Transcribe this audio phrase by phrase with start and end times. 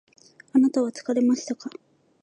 [0.53, 1.69] あなたは疲れましたか？